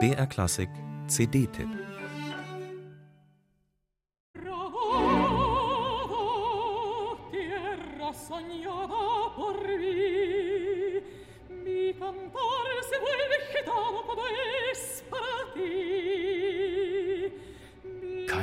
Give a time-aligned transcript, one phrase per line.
[0.00, 0.68] BR Klassik
[1.08, 1.68] CD-Tipp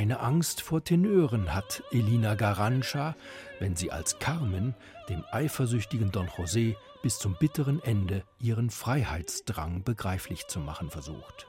[0.01, 3.15] Keine Angst vor Tenören hat Elina Garancha,
[3.59, 4.73] wenn sie als Carmen
[5.09, 11.45] dem eifersüchtigen Don José bis zum bitteren Ende ihren Freiheitsdrang begreiflich zu machen versucht.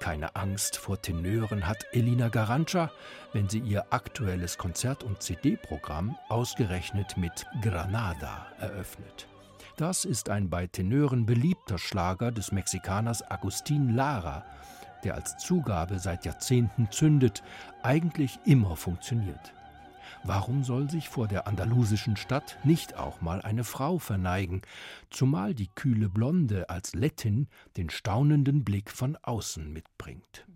[0.00, 2.90] Keine Angst vor Tenören hat Elina Garancha,
[3.32, 9.28] wenn sie ihr aktuelles Konzert- und CD-Programm ausgerechnet mit Granada eröffnet.
[9.76, 14.44] Das ist ein bei Tenören beliebter Schlager des Mexikaners Agustin Lara,
[15.04, 17.42] der als Zugabe seit Jahrzehnten zündet,
[17.82, 19.52] eigentlich immer funktioniert.
[20.24, 24.62] Warum soll sich vor der andalusischen Stadt nicht auch mal eine Frau verneigen,
[25.10, 30.46] zumal die kühle Blonde als Lettin den staunenden Blick von außen mitbringt?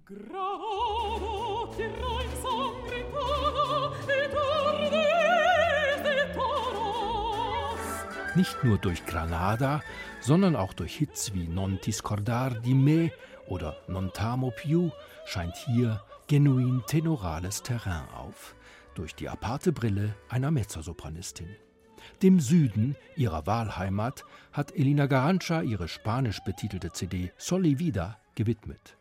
[8.36, 9.80] Nicht nur durch Granada,
[10.20, 13.10] sondern auch durch Hits wie Non ti scordar di me
[13.48, 14.90] oder Non t'amo più
[15.24, 18.54] scheint hier genuin tenorales Terrain auf
[18.94, 21.48] durch die aparte Brille einer Mezzosopranistin.
[22.22, 28.96] Dem Süden ihrer Wahlheimat hat Elina Garancha ihre spanisch betitelte CD Soli Vida gewidmet.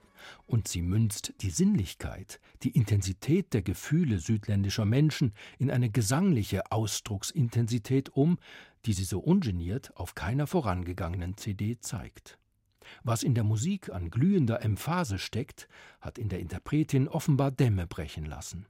[0.47, 8.09] Und sie münzt die Sinnlichkeit, die Intensität der Gefühle südländischer Menschen in eine gesangliche Ausdrucksintensität
[8.09, 8.39] um,
[8.85, 12.39] die sie so ungeniert auf keiner vorangegangenen CD zeigt.
[13.03, 15.67] Was in der Musik an glühender Emphase steckt,
[16.01, 18.65] hat in der Interpretin offenbar Dämme brechen lassen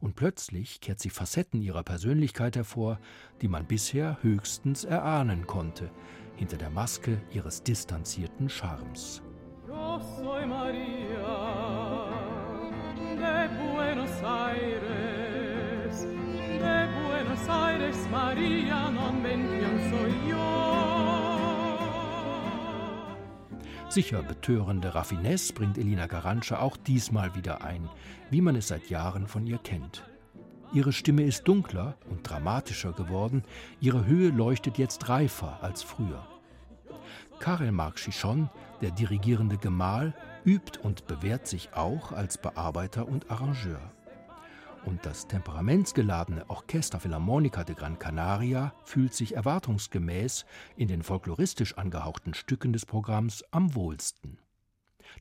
[0.00, 2.98] und plötzlich kehrt sie Facetten ihrer Persönlichkeit hervor,
[3.42, 5.90] die man bisher höchstens erahnen konnte,
[6.36, 9.22] hinter der Maske ihres distanzierten Charmes.
[9.66, 12.08] Yo soy Maria
[13.16, 19.48] de Buenos Aires, de Buenos Aires, Maria, non ven
[19.90, 20.67] soy yo.
[23.90, 27.88] Sicher betörende Raffinesse bringt Elina Garantsche auch diesmal wieder ein,
[28.28, 30.04] wie man es seit Jahren von ihr kennt.
[30.74, 33.42] Ihre Stimme ist dunkler und dramatischer geworden,
[33.80, 36.26] ihre Höhe leuchtet jetzt reifer als früher.
[37.38, 38.50] Karel Marc Chichon,
[38.82, 43.80] der dirigierende Gemahl, übt und bewährt sich auch als Bearbeiter und Arrangeur
[44.84, 50.44] und das temperamentsgeladene Orchester Philharmonica de Gran Canaria fühlt sich erwartungsgemäß
[50.76, 54.38] in den folkloristisch angehauchten Stücken des Programms am wohlsten.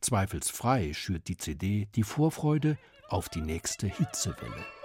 [0.01, 2.77] Zweifelsfrei schürt die CD die Vorfreude
[3.09, 4.76] auf die nächste Hitzewelle.